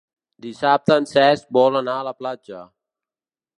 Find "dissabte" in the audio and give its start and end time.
0.45-0.97